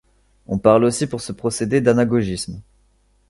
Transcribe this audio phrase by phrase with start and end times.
[0.47, 2.59] On parle aussi pour ce procédé d'anagogisme.